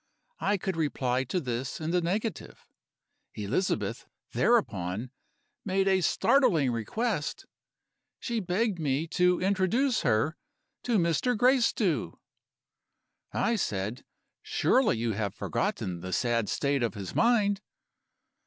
I 0.39 0.57
could 0.57 0.75
reply 0.77 1.23
to 1.25 1.39
this 1.39 1.79
in 1.79 1.91
the 1.91 2.01
negative. 2.01 2.65
Elizabeth, 3.35 4.07
thereupon, 4.33 5.11
made 5.63 5.87
a 5.87 6.01
startling 6.01 6.71
request; 6.71 7.45
she 8.19 8.39
begged 8.39 8.79
me 8.79 9.05
to 9.09 9.39
introduce 9.39 10.01
her 10.01 10.37
to 10.85 10.97
Mr. 10.97 11.37
Gracedieu. 11.37 12.17
"I 13.31 13.55
said: 13.55 14.03
'Surely, 14.41 14.97
you 14.97 15.11
have 15.11 15.35
forgotten 15.35 15.99
the 15.99 16.13
sad 16.13 16.49
state 16.49 16.81
of 16.81 16.95
his 16.95 17.13
mind? 17.13 17.61